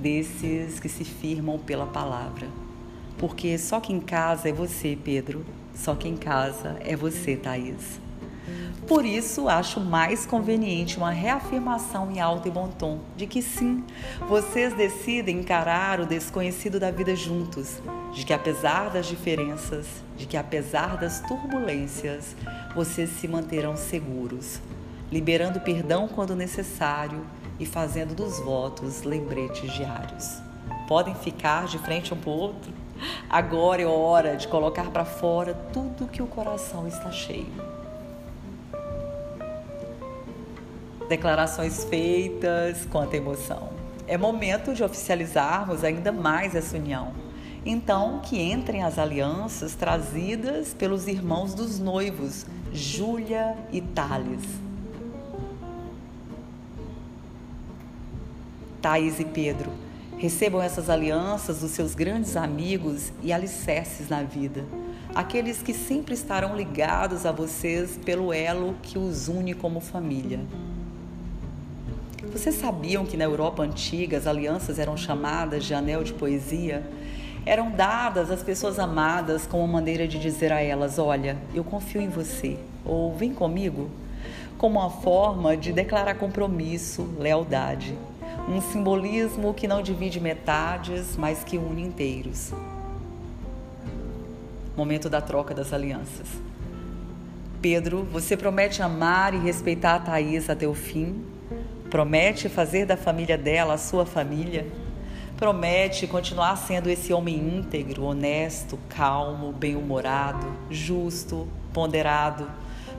desses 0.00 0.80
que 0.80 0.88
se 0.88 1.04
firmam 1.04 1.58
pela 1.58 1.86
palavra. 1.86 2.48
Porque 3.16 3.56
só 3.58 3.80
quem 3.80 4.00
casa 4.00 4.48
é 4.48 4.52
você, 4.52 4.98
Pedro, 5.02 5.44
só 5.74 5.94
quem 5.94 6.16
casa 6.16 6.76
é 6.80 6.96
você, 6.96 7.36
Thaís. 7.36 8.07
Por 8.86 9.04
isso, 9.04 9.48
acho 9.48 9.80
mais 9.80 10.24
conveniente 10.24 10.96
uma 10.96 11.10
reafirmação 11.10 12.10
em 12.10 12.20
alto 12.20 12.48
e 12.48 12.50
bom 12.50 12.68
tom 12.68 13.00
de 13.16 13.26
que 13.26 13.42
sim, 13.42 13.84
vocês 14.28 14.72
decidem 14.74 15.40
encarar 15.40 16.00
o 16.00 16.06
desconhecido 16.06 16.80
da 16.80 16.90
vida 16.90 17.14
juntos, 17.14 17.82
de 18.14 18.24
que 18.24 18.32
apesar 18.32 18.88
das 18.90 19.06
diferenças, 19.06 19.86
de 20.16 20.26
que 20.26 20.36
apesar 20.36 20.96
das 20.96 21.20
turbulências, 21.20 22.34
vocês 22.74 23.10
se 23.10 23.28
manterão 23.28 23.76
seguros, 23.76 24.60
liberando 25.12 25.60
perdão 25.60 26.08
quando 26.08 26.34
necessário 26.34 27.26
e 27.60 27.66
fazendo 27.66 28.14
dos 28.14 28.38
votos 28.40 29.02
lembretes 29.02 29.70
diários. 29.72 30.40
Podem 30.86 31.14
ficar 31.14 31.66
de 31.66 31.78
frente 31.78 32.14
um 32.14 32.16
para 32.16 32.30
o 32.30 32.32
outro? 32.32 32.72
Agora 33.28 33.82
é 33.82 33.86
hora 33.86 34.36
de 34.36 34.48
colocar 34.48 34.90
para 34.90 35.04
fora 35.04 35.54
tudo 35.72 36.08
que 36.08 36.22
o 36.22 36.26
coração 36.26 36.88
está 36.88 37.12
cheio. 37.12 37.52
Declarações 41.08 41.84
feitas, 41.84 42.86
quanta 42.90 43.16
emoção. 43.16 43.70
É 44.06 44.16
momento 44.16 44.74
de 44.74 44.84
oficializarmos 44.84 45.82
ainda 45.82 46.12
mais 46.12 46.54
essa 46.54 46.76
união. 46.76 47.12
Então, 47.64 48.20
que 48.20 48.40
entrem 48.40 48.82
as 48.82 48.98
alianças 48.98 49.74
trazidas 49.74 50.72
pelos 50.72 51.06
irmãos 51.06 51.54
dos 51.54 51.78
noivos, 51.78 52.46
Júlia 52.72 53.56
e 53.72 53.80
Thales. 53.80 54.42
Thaís 58.80 59.18
e 59.18 59.24
Pedro, 59.24 59.72
recebam 60.16 60.62
essas 60.62 60.88
alianças 60.88 61.60
dos 61.60 61.72
seus 61.72 61.94
grandes 61.94 62.36
amigos 62.36 63.12
e 63.22 63.32
alicerces 63.32 64.08
na 64.08 64.22
vida, 64.22 64.64
aqueles 65.14 65.60
que 65.60 65.74
sempre 65.74 66.14
estarão 66.14 66.56
ligados 66.56 67.26
a 67.26 67.32
vocês 67.32 67.98
pelo 68.04 68.32
elo 68.32 68.76
que 68.82 68.98
os 68.98 69.28
une 69.28 69.52
como 69.52 69.80
família. 69.80 70.40
Vocês 72.32 72.56
sabiam 72.56 73.06
que 73.06 73.16
na 73.16 73.24
Europa 73.24 73.62
antiga 73.62 74.18
as 74.18 74.26
alianças 74.26 74.78
eram 74.78 74.96
chamadas 74.96 75.64
de 75.64 75.72
anel 75.72 76.04
de 76.04 76.12
poesia? 76.12 76.86
Eram 77.46 77.70
dadas 77.70 78.30
às 78.30 78.42
pessoas 78.42 78.78
amadas 78.78 79.46
como 79.46 79.66
maneira 79.66 80.06
de 80.06 80.18
dizer 80.18 80.52
a 80.52 80.60
elas: 80.60 80.98
Olha, 80.98 81.38
eu 81.54 81.64
confio 81.64 82.02
em 82.02 82.08
você, 82.08 82.58
ou 82.84 83.16
vem 83.16 83.32
comigo, 83.32 83.90
como 84.58 84.78
uma 84.78 84.90
forma 84.90 85.56
de 85.56 85.72
declarar 85.72 86.16
compromisso, 86.16 87.08
lealdade. 87.18 87.96
Um 88.46 88.60
simbolismo 88.60 89.54
que 89.54 89.66
não 89.66 89.80
divide 89.80 90.20
metades, 90.20 91.16
mas 91.16 91.42
que 91.42 91.56
une 91.56 91.82
inteiros. 91.82 92.52
Momento 94.76 95.08
da 95.08 95.22
troca 95.22 95.54
das 95.54 95.72
alianças. 95.72 96.28
Pedro, 97.62 98.06
você 98.12 98.36
promete 98.36 98.82
amar 98.82 99.32
e 99.32 99.38
respeitar 99.38 99.94
a 99.94 100.00
Thaís 100.00 100.50
até 100.50 100.66
o 100.66 100.74
fim? 100.74 101.37
Promete 101.90 102.50
fazer 102.50 102.84
da 102.84 102.98
família 102.98 103.38
dela 103.38 103.72
a 103.72 103.78
sua 103.78 104.04
família? 104.04 104.66
Promete 105.38 106.06
continuar 106.06 106.54
sendo 106.56 106.90
esse 106.90 107.14
homem 107.14 107.36
íntegro, 107.36 108.04
honesto, 108.04 108.78
calmo, 108.90 109.52
bem-humorado, 109.52 110.46
justo, 110.70 111.48
ponderado? 111.72 112.46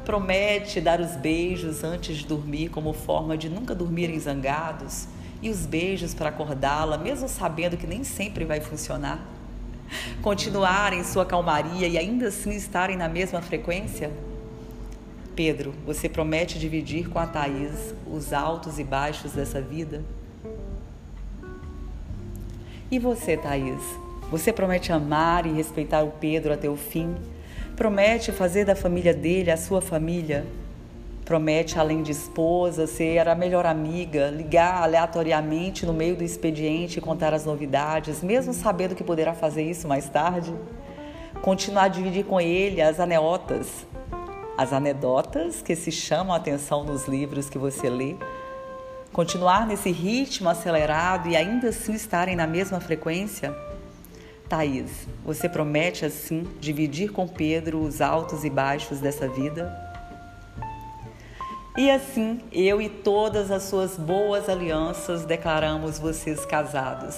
Promete 0.03 0.81
dar 0.81 0.99
os 0.99 1.15
beijos 1.15 1.83
antes 1.83 2.17
de 2.17 2.25
dormir 2.25 2.69
como 2.69 2.91
forma 2.91 3.37
de 3.37 3.47
nunca 3.47 3.75
dormirem 3.75 4.19
zangados? 4.19 5.07
E 5.39 5.51
os 5.51 5.67
beijos 5.67 6.15
para 6.15 6.29
acordá-la, 6.29 6.97
mesmo 6.97 7.29
sabendo 7.29 7.77
que 7.77 7.85
nem 7.85 8.03
sempre 8.03 8.43
vai 8.43 8.59
funcionar? 8.59 9.23
Continuar 10.23 10.93
em 10.93 11.03
sua 11.03 11.27
calmaria 11.27 11.87
e 11.87 11.95
ainda 11.95 12.29
assim 12.29 12.55
estarem 12.55 12.97
na 12.97 13.07
mesma 13.07 13.39
frequência? 13.39 14.11
Pedro, 15.39 15.73
você 15.85 16.09
promete 16.09 16.59
dividir 16.59 17.07
com 17.07 17.17
a 17.17 17.25
Thaís 17.25 17.95
os 18.05 18.33
altos 18.33 18.77
e 18.77 18.83
baixos 18.83 19.31
dessa 19.31 19.61
vida? 19.61 20.03
E 22.91 22.99
você, 22.99 23.37
Thaís? 23.37 23.81
Você 24.29 24.51
promete 24.51 24.91
amar 24.91 25.45
e 25.45 25.53
respeitar 25.53 26.03
o 26.03 26.11
Pedro 26.11 26.51
até 26.51 26.67
o 26.67 26.75
fim? 26.75 27.15
Promete 27.77 28.33
fazer 28.33 28.65
da 28.65 28.75
família 28.75 29.13
dele 29.13 29.49
a 29.49 29.55
sua 29.55 29.79
família? 29.79 30.45
Promete, 31.23 31.79
além 31.79 32.03
de 32.03 32.11
esposa, 32.11 32.85
ser 32.85 33.25
a 33.25 33.33
melhor 33.33 33.65
amiga, 33.65 34.29
ligar 34.29 34.83
aleatoriamente 34.83 35.85
no 35.85 35.93
meio 35.93 36.17
do 36.17 36.23
expediente 36.25 36.99
e 36.99 37.01
contar 37.01 37.33
as 37.33 37.45
novidades, 37.45 38.21
mesmo 38.21 38.53
sabendo 38.53 38.93
que 38.93 39.05
poderá 39.05 39.33
fazer 39.33 39.63
isso 39.63 39.87
mais 39.87 40.09
tarde? 40.09 40.53
Continuar 41.41 41.83
a 41.83 41.87
dividir 41.87 42.25
com 42.25 42.41
ele 42.41 42.81
as 42.81 42.99
aneotas, 42.99 43.87
as 44.59 44.73
anedotas 44.73 45.61
que 45.61 45.73
se 45.73 45.89
chamam 45.89 46.33
a 46.33 46.35
atenção 46.35 46.83
nos 46.83 47.07
livros 47.07 47.49
que 47.49 47.57
você 47.57 47.89
lê, 47.89 48.17
continuar 49.13 49.65
nesse 49.65 49.89
ritmo 49.89 50.49
acelerado 50.49 51.29
e 51.29 51.35
ainda 51.37 51.69
assim 51.69 51.93
estarem 51.93 52.35
na 52.35 52.45
mesma 52.45 52.81
frequência? 52.81 53.55
Thaís, 54.49 55.07
você 55.23 55.47
promete 55.47 56.03
assim 56.03 56.45
dividir 56.59 57.09
com 57.13 57.25
Pedro 57.25 57.79
os 57.79 58.01
altos 58.01 58.43
e 58.43 58.49
baixos 58.49 58.99
dessa 58.99 59.29
vida? 59.29 59.73
E 61.77 61.89
assim, 61.89 62.41
eu 62.51 62.81
e 62.81 62.89
todas 62.89 63.51
as 63.51 63.63
suas 63.63 63.95
boas 63.95 64.49
alianças 64.49 65.23
declaramos 65.23 65.97
vocês 65.97 66.45
casados. 66.45 67.15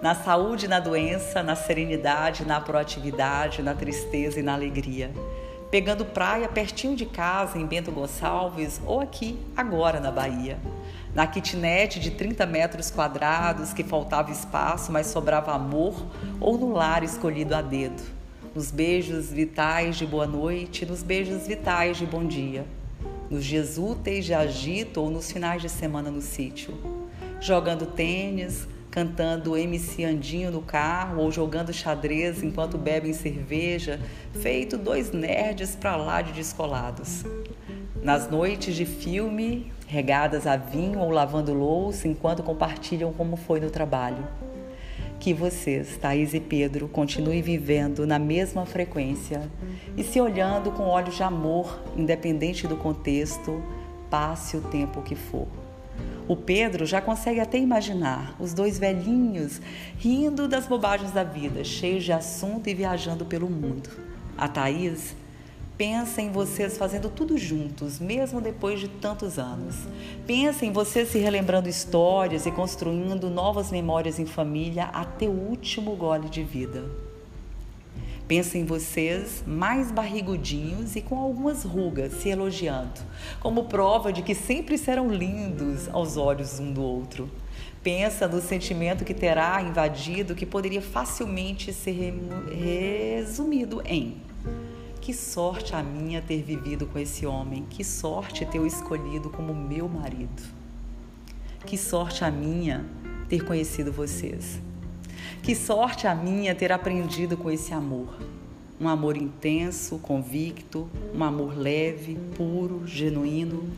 Na 0.00 0.14
saúde 0.14 0.66
na 0.66 0.80
doença, 0.80 1.42
na 1.42 1.54
serenidade, 1.54 2.46
na 2.46 2.58
proatividade, 2.58 3.60
na 3.60 3.74
tristeza 3.74 4.40
e 4.40 4.42
na 4.42 4.54
alegria 4.54 5.12
pegando 5.70 6.04
praia 6.04 6.48
pertinho 6.48 6.96
de 6.96 7.06
casa 7.06 7.58
em 7.58 7.64
Bento 7.64 7.92
Gonçalves 7.92 8.80
ou 8.84 9.00
aqui, 9.00 9.38
agora 9.56 10.00
na 10.00 10.10
Bahia. 10.10 10.58
Na 11.14 11.26
kitnet 11.26 12.00
de 12.00 12.10
30 12.10 12.44
metros 12.46 12.90
quadrados 12.90 13.72
que 13.72 13.84
faltava 13.84 14.30
espaço, 14.30 14.90
mas 14.90 15.06
sobrava 15.06 15.52
amor, 15.52 15.94
ou 16.40 16.58
no 16.58 16.72
lar 16.72 17.02
escolhido 17.04 17.54
a 17.54 17.62
dedo. 17.62 18.02
Nos 18.54 18.70
beijos 18.70 19.30
vitais 19.30 19.96
de 19.96 20.04
boa 20.04 20.26
noite, 20.26 20.84
nos 20.84 21.02
beijos 21.02 21.46
vitais 21.46 21.96
de 21.96 22.06
bom 22.06 22.24
dia. 22.24 22.64
Nos 23.30 23.44
dias 23.44 23.78
úteis 23.78 24.24
de 24.24 24.34
agito 24.34 25.00
ou 25.00 25.08
nos 25.08 25.30
finais 25.30 25.62
de 25.62 25.68
semana 25.68 26.10
no 26.10 26.20
sítio. 26.20 26.74
Jogando 27.40 27.86
tênis, 27.86 28.66
cantando 28.90 29.56
MC 29.56 30.04
Andinho 30.04 30.50
no 30.50 30.60
carro 30.60 31.22
ou 31.22 31.30
jogando 31.30 31.72
xadrez 31.72 32.42
enquanto 32.42 32.76
bebem 32.76 33.12
cerveja, 33.12 34.00
feito 34.32 34.76
dois 34.76 35.12
nerds 35.12 35.76
para 35.76 35.96
lá 35.96 36.20
de 36.20 36.32
descolados. 36.32 37.24
Nas 38.02 38.28
noites 38.28 38.74
de 38.74 38.84
filme, 38.84 39.70
regadas 39.86 40.46
a 40.46 40.56
vinho 40.56 40.98
ou 40.98 41.10
lavando 41.10 41.52
louça 41.52 42.08
enquanto 42.08 42.42
compartilham 42.42 43.12
como 43.12 43.36
foi 43.36 43.60
no 43.60 43.70
trabalho. 43.70 44.26
Que 45.20 45.34
vocês, 45.34 45.98
Thaís 45.98 46.32
e 46.32 46.40
Pedro, 46.40 46.88
continuem 46.88 47.42
vivendo 47.42 48.06
na 48.06 48.18
mesma 48.18 48.64
frequência 48.64 49.42
e 49.96 50.02
se 50.02 50.18
olhando 50.18 50.72
com 50.72 50.84
olhos 50.84 51.14
de 51.14 51.22
amor, 51.22 51.78
independente 51.94 52.66
do 52.66 52.76
contexto, 52.76 53.62
passe 54.08 54.56
o 54.56 54.62
tempo 54.62 55.02
que 55.02 55.14
for. 55.14 55.59
O 56.30 56.36
Pedro 56.36 56.86
já 56.86 57.00
consegue 57.00 57.40
até 57.40 57.58
imaginar 57.58 58.36
os 58.38 58.54
dois 58.54 58.78
velhinhos 58.78 59.60
rindo 59.98 60.46
das 60.46 60.64
bobagens 60.64 61.10
da 61.10 61.24
vida, 61.24 61.64
cheios 61.64 62.04
de 62.04 62.12
assunto 62.12 62.68
e 62.68 62.72
viajando 62.72 63.24
pelo 63.24 63.50
mundo. 63.50 63.90
A 64.38 64.46
Thaís 64.46 65.16
pensa 65.76 66.22
em 66.22 66.30
vocês 66.30 66.78
fazendo 66.78 67.10
tudo 67.10 67.36
juntos, 67.36 67.98
mesmo 67.98 68.40
depois 68.40 68.78
de 68.78 68.86
tantos 68.86 69.40
anos. 69.40 69.74
Pensa 70.24 70.64
em 70.64 70.70
vocês 70.70 71.08
se 71.08 71.18
relembrando 71.18 71.68
histórias 71.68 72.46
e 72.46 72.52
construindo 72.52 73.28
novas 73.28 73.72
memórias 73.72 74.20
em 74.20 74.24
família 74.24 74.84
até 74.84 75.26
o 75.26 75.32
último 75.32 75.96
gole 75.96 76.28
de 76.28 76.44
vida. 76.44 77.09
Pensa 78.30 78.56
em 78.56 78.64
vocês 78.64 79.42
mais 79.44 79.90
barrigudinhos 79.90 80.94
e 80.94 81.00
com 81.00 81.18
algumas 81.18 81.64
rugas 81.64 82.12
se 82.12 82.28
elogiando, 82.28 83.00
como 83.40 83.64
prova 83.64 84.12
de 84.12 84.22
que 84.22 84.36
sempre 84.36 84.78
serão 84.78 85.12
lindos 85.12 85.88
aos 85.88 86.16
olhos 86.16 86.60
um 86.60 86.72
do 86.72 86.80
outro. 86.80 87.28
Pensa 87.82 88.28
no 88.28 88.40
sentimento 88.40 89.04
que 89.04 89.12
terá 89.12 89.60
invadido 89.60 90.36
que 90.36 90.46
poderia 90.46 90.80
facilmente 90.80 91.72
ser 91.72 92.14
resumido 92.52 93.82
em 93.84 94.18
que 95.00 95.12
sorte 95.12 95.74
a 95.74 95.82
minha 95.82 96.22
ter 96.22 96.40
vivido 96.40 96.86
com 96.86 97.00
esse 97.00 97.26
homem, 97.26 97.66
que 97.68 97.82
sorte 97.82 98.46
ter 98.46 98.60
o 98.60 98.66
escolhido 98.66 99.28
como 99.28 99.52
meu 99.52 99.88
marido. 99.88 100.40
Que 101.66 101.76
sorte 101.76 102.24
a 102.24 102.30
minha 102.30 102.86
ter 103.28 103.44
conhecido 103.44 103.90
vocês. 103.90 104.60
Que 105.42 105.56
sorte 105.56 106.06
a 106.06 106.14
minha 106.14 106.54
ter 106.54 106.70
aprendido 106.70 107.34
com 107.34 107.50
esse 107.50 107.72
amor. 107.72 108.08
Um 108.78 108.86
amor 108.86 109.16
intenso, 109.16 109.98
convicto, 109.98 110.88
um 111.14 111.24
amor 111.24 111.56
leve, 111.56 112.18
puro, 112.36 112.86
genuíno. 112.86 113.68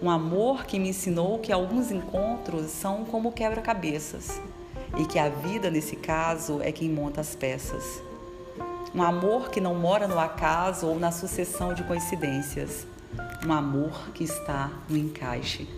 Um 0.00 0.08
amor 0.08 0.64
que 0.64 0.78
me 0.78 0.90
ensinou 0.90 1.40
que 1.40 1.52
alguns 1.52 1.90
encontros 1.90 2.70
são 2.70 3.04
como 3.04 3.32
quebra-cabeças 3.32 4.40
e 4.98 5.04
que 5.04 5.18
a 5.18 5.28
vida, 5.28 5.68
nesse 5.68 5.96
caso, 5.96 6.60
é 6.62 6.70
quem 6.70 6.88
monta 6.88 7.20
as 7.20 7.34
peças. 7.34 8.00
Um 8.94 9.02
amor 9.02 9.50
que 9.50 9.60
não 9.60 9.74
mora 9.74 10.06
no 10.06 10.18
acaso 10.18 10.86
ou 10.86 10.98
na 10.98 11.10
sucessão 11.10 11.74
de 11.74 11.82
coincidências. 11.82 12.86
Um 13.44 13.52
amor 13.52 14.10
que 14.14 14.22
está 14.22 14.70
no 14.88 14.96
encaixe. 14.96 15.68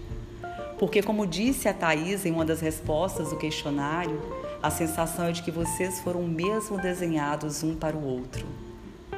Porque, 0.79 1.03
como 1.03 1.27
disse 1.27 1.69
a 1.69 1.75
Thais 1.75 2.27
em 2.27 2.33
uma 2.33 2.45
das 2.45 2.61
respostas 2.61 3.31
do 3.31 3.37
questionário, 3.37 4.21
a 4.63 4.71
sensação 4.71 5.25
é 5.25 5.33
de 5.33 5.43
que 5.43 5.51
vocês 5.51 6.01
foram 6.01 6.23
mesmo 6.23 6.81
desenhados 6.81 7.65
um 7.65 7.75
para 7.75 7.97
o 7.97 8.05
outro. 8.05 8.47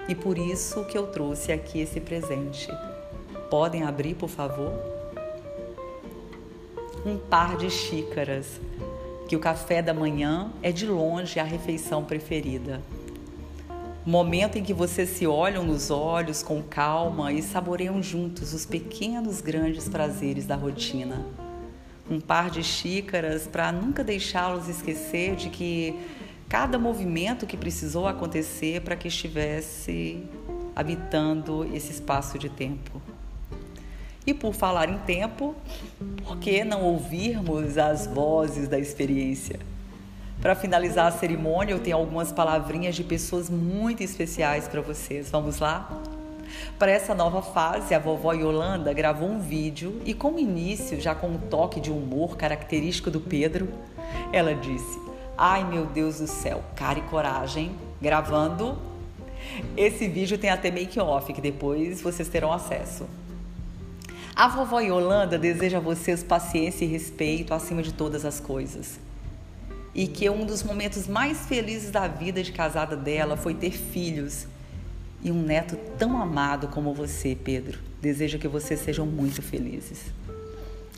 E 0.08 0.14
por 0.14 0.38
isso 0.38 0.86
que 0.86 0.96
eu 0.96 1.08
trouxe 1.08 1.52
aqui 1.52 1.80
esse 1.80 2.00
presente. 2.00 2.68
Podem 3.50 3.82
abrir, 3.82 4.14
por 4.14 4.30
favor? 4.30 4.72
Um 7.04 7.18
par 7.18 7.58
de 7.58 7.68
xícaras, 7.68 8.58
que 9.28 9.36
o 9.36 9.38
café 9.38 9.82
da 9.82 9.92
manhã 9.92 10.50
é 10.62 10.72
de 10.72 10.86
longe 10.86 11.38
a 11.38 11.44
refeição 11.44 12.04
preferida. 12.04 12.80
Momento 14.06 14.56
em 14.56 14.62
que 14.62 14.72
vocês 14.72 15.10
se 15.10 15.26
olham 15.26 15.62
nos 15.62 15.90
olhos 15.90 16.42
com 16.42 16.62
calma 16.62 17.32
e 17.32 17.42
saboreiam 17.42 18.02
juntos 18.02 18.54
os 18.54 18.64
pequenos 18.64 19.42
grandes 19.42 19.90
prazeres 19.90 20.46
da 20.46 20.56
rotina 20.56 21.43
um 22.10 22.20
par 22.20 22.50
de 22.50 22.62
xícaras 22.62 23.46
para 23.46 23.72
nunca 23.72 24.04
deixá-los 24.04 24.68
esquecer 24.68 25.36
de 25.36 25.48
que 25.48 25.94
cada 26.48 26.78
movimento 26.78 27.46
que 27.46 27.56
precisou 27.56 28.06
acontecer 28.06 28.82
para 28.82 28.94
que 28.94 29.08
estivesse 29.08 30.22
habitando 30.76 31.64
esse 31.74 31.92
espaço 31.92 32.38
de 32.38 32.48
tempo. 32.48 33.00
E 34.26 34.32
por 34.32 34.54
falar 34.54 34.88
em 34.88 34.98
tempo, 34.98 35.54
por 36.24 36.38
que 36.38 36.64
não 36.64 36.82
ouvirmos 36.82 37.76
as 37.76 38.06
vozes 38.06 38.68
da 38.68 38.78
experiência? 38.78 39.60
Para 40.40 40.54
finalizar 40.54 41.06
a 41.06 41.10
cerimônia, 41.10 41.72
eu 41.72 41.80
tenho 41.80 41.96
algumas 41.96 42.32
palavrinhas 42.32 42.94
de 42.94 43.04
pessoas 43.04 43.48
muito 43.50 44.02
especiais 44.02 44.66
para 44.66 44.80
vocês. 44.80 45.30
Vamos 45.30 45.58
lá? 45.58 46.02
Para 46.78 46.90
essa 46.90 47.14
nova 47.14 47.42
fase, 47.42 47.94
a 47.94 47.98
vovó 47.98 48.32
Yolanda 48.32 48.92
gravou 48.92 49.28
um 49.28 49.40
vídeo 49.40 50.00
e, 50.04 50.12
como 50.12 50.38
início, 50.38 51.00
já 51.00 51.14
com 51.14 51.28
um 51.28 51.38
toque 51.38 51.80
de 51.80 51.90
humor 51.90 52.36
característico 52.36 53.10
do 53.10 53.20
Pedro, 53.20 53.68
ela 54.32 54.54
disse: 54.54 54.98
Ai 55.36 55.64
meu 55.64 55.86
Deus 55.86 56.18
do 56.18 56.26
céu, 56.26 56.62
cara 56.74 56.98
e 56.98 57.02
coragem, 57.02 57.72
gravando. 58.00 58.78
Esse 59.76 60.08
vídeo 60.08 60.38
tem 60.38 60.50
até 60.50 60.70
make-off, 60.70 61.32
que 61.32 61.40
depois 61.40 62.00
vocês 62.00 62.28
terão 62.28 62.52
acesso. 62.52 63.06
A 64.34 64.48
vovó 64.48 64.80
Yolanda 64.80 65.38
deseja 65.38 65.78
a 65.78 65.80
vocês 65.80 66.24
paciência 66.24 66.84
e 66.84 66.88
respeito 66.88 67.54
acima 67.54 67.82
de 67.82 67.92
todas 67.92 68.24
as 68.24 68.40
coisas. 68.40 68.98
E 69.94 70.08
que 70.08 70.28
um 70.28 70.44
dos 70.44 70.64
momentos 70.64 71.06
mais 71.06 71.46
felizes 71.46 71.92
da 71.92 72.08
vida 72.08 72.42
de 72.42 72.50
casada 72.50 72.96
dela 72.96 73.36
foi 73.36 73.54
ter 73.54 73.70
filhos 73.70 74.48
e 75.24 75.32
um 75.32 75.42
neto 75.42 75.76
tão 75.98 76.20
amado 76.20 76.68
como 76.68 76.92
você, 76.92 77.34
Pedro. 77.34 77.80
Desejo 78.00 78.38
que 78.38 78.46
vocês 78.46 78.78
sejam 78.80 79.06
muito 79.06 79.40
felizes. 79.40 80.12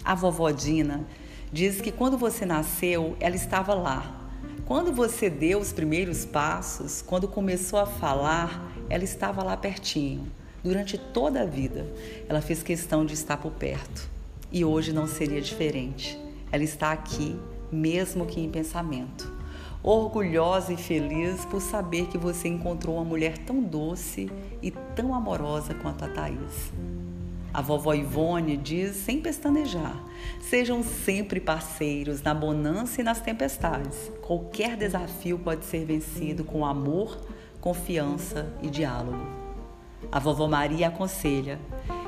A 0.05 0.17
vovó 0.17 0.51
Dina 0.51 1.07
diz 1.53 1.81
que 1.81 1.93
quando 1.93 2.19
você 2.19 2.45
nasceu, 2.45 3.17
ela 3.21 3.37
estava 3.37 3.73
lá. 3.73 4.29
Quando 4.67 4.93
você 4.93 5.31
deu 5.31 5.61
os 5.61 5.73
primeiros 5.73 6.25
passos, 6.25 7.01
quando 7.01 7.29
começou 7.29 7.79
a 7.79 7.87
falar, 7.87 8.73
ela 8.91 9.05
estava 9.05 9.45
lá 9.45 9.57
pertinho. 9.57 10.27
Durante 10.65 10.99
toda 10.99 11.43
a 11.43 11.47
vida, 11.47 11.87
ela 12.29 12.43
fez 12.43 12.65
questão 12.65 13.07
de 13.07 13.15
estar 13.15 13.37
por 13.37 13.53
perto. 13.53 14.11
E 14.51 14.65
hoje 14.65 14.93
não 14.93 15.07
seria 15.07 15.41
diferente. 15.41 16.19
Ela 16.51 16.65
está 16.65 16.91
aqui, 16.91 17.39
mesmo 17.71 18.27
que 18.27 18.41
em 18.41 18.51
pensamento 18.51 19.36
orgulhosa 19.83 20.73
e 20.73 20.77
feliz 20.77 21.45
por 21.45 21.61
saber 21.61 22.07
que 22.07 22.19
você 22.19 22.49
encontrou 22.49 22.97
uma 22.97 23.05
mulher 23.05 23.39
tão 23.39 23.63
doce 23.63 24.31
e 24.63 24.71
tão 24.71 25.15
amorosa 25.15 25.75
quanto 25.75 26.05
a 26.05 26.09
Thaís. 26.09 26.73
A 27.57 27.63
vovó 27.63 27.95
Ivone 27.95 28.57
diz 28.57 28.97
sem 28.97 29.21
pestanejar: 29.21 29.97
sejam 30.41 30.83
sempre 30.83 31.41
parceiros 31.41 32.21
na 32.21 32.35
bonança 32.35 33.01
e 33.01 33.05
nas 33.05 33.21
tempestades. 33.21 34.11
Qualquer 34.21 34.77
desafio 34.77 35.39
pode 35.39 35.65
ser 35.65 35.87
vencido 35.87 36.45
com 36.45 36.67
amor, 36.67 37.19
confiança 37.61 38.53
e 38.63 38.69
diálogo. 38.69 39.27
A 40.13 40.19
vovó 40.19 40.47
Maria 40.47 40.89
aconselha: 40.89 41.59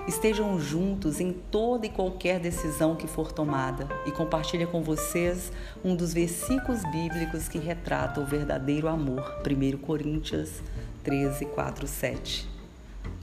estejam 0.09 0.59
juntos 0.59 1.21
em 1.21 1.33
toda 1.33 1.87
e 1.87 1.91
qualquer 1.91 2.41
decisão 2.41 2.97
que 2.97 3.07
for 3.07 3.31
tomada 3.31 3.87
e 4.07 4.11
compartilha 4.11 4.67
com 4.67 4.83
vocês 4.83 5.53
um 5.85 5.95
dos 5.95 6.15
versículos 6.15 6.83
bíblicos 6.91 7.47
que 7.47 7.59
retrata 7.59 8.21
o 8.21 8.25
verdadeiro 8.25 8.89
amor, 8.89 9.43
1 9.47 9.77
Coríntios 9.79 10.63
13, 11.05 11.45
4, 11.47 11.87
7. 11.87 12.49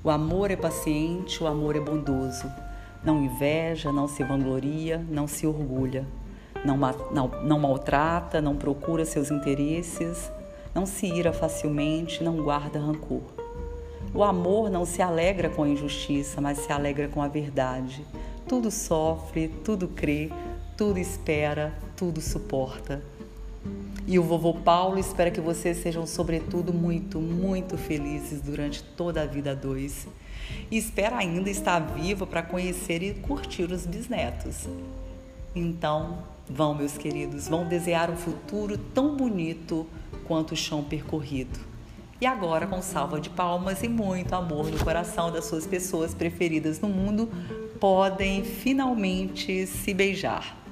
O 0.04 0.10
amor 0.12 0.52
é 0.52 0.56
paciente, 0.56 1.43
o 1.43 1.48
amor 1.48 1.76
é 1.76 1.80
bondoso. 1.80 2.52
Não 3.04 3.24
inveja, 3.24 3.91
não 3.91 4.08
se 4.08 4.24
vangloria, 4.24 5.04
não 5.10 5.28
se 5.28 5.48
orgulha. 5.48 6.06
Não, 6.63 6.78
não, 7.12 7.28
não 7.43 7.60
maltrata, 7.60 8.41
não 8.41 8.56
procura 8.56 9.06
seus 9.06 9.30
interesses, 9.30 10.32
não 10.74 10.86
se 10.86 11.08
ira 11.08 11.34
facilmente, 11.34 12.24
não 12.24 12.38
guarda 12.38 12.80
rancor. 12.80 13.45
O 14.15 14.23
amor 14.23 14.69
não 14.69 14.86
se 14.86 15.01
alegra 15.01 15.49
com 15.49 15.63
a 15.63 15.67
injustiça, 15.67 16.39
mas 16.39 16.60
se 16.60 16.71
alegra 16.71 17.10
com 17.10 17.21
a 17.21 17.28
verdade. 17.28 18.01
Tudo 18.47 18.71
sofre, 18.71 19.49
tudo 19.49 19.89
crê, 19.89 20.32
tudo 20.78 20.97
espera, 20.97 21.73
tudo 21.97 22.21
suporta. 22.21 23.04
E 24.08 24.17
o 24.17 24.23
vovô 24.23 24.54
Paulo 24.54 24.97
espera 24.97 25.30
que 25.30 25.41
vocês 25.41 25.80
sejam, 25.80 26.08
sobretudo, 26.08 26.73
muito, 26.73 27.19
muito 27.19 27.78
felizes 27.78 28.39
durante 28.39 28.82
toda 28.82 29.21
a 29.21 29.25
vida 29.25 29.54
dois. 29.54 30.08
E 30.71 30.78
espera 30.78 31.17
ainda 31.17 31.49
estar 31.49 31.80
vivo 31.80 32.25
para 32.25 32.41
conhecer 32.41 33.04
e 33.04 33.15
curtir 33.15 33.69
os 33.69 33.86
bisnetos. 33.86 34.65
Então, 35.54 36.19
vão, 36.49 36.73
meus 36.73 36.97
queridos, 36.97 37.49
vão 37.49 37.67
desejar 37.67 38.10
um 38.10 38.15
futuro 38.15 38.78
tão 38.78 39.17
bonito 39.17 39.86
quanto 40.25 40.54
o 40.54 40.56
chão 40.56 40.82
percorrido. 40.82 41.75
E 42.19 42.25
agora, 42.25 42.65
com 42.65 42.82
salva 42.82 43.19
de 43.19 43.30
palmas 43.30 43.84
e 43.84 43.89
muito 43.89 44.34
amor 44.34 44.71
no 44.71 44.84
coração 44.84 45.32
das 45.32 45.45
suas 45.45 45.67
pessoas 45.67 46.13
preferidas 46.13 46.80
no 46.80 46.88
mundo, 46.88 47.30
podem 47.80 48.43
finalmente 48.43 49.67
se 49.67 49.93
beijar. 49.93 50.64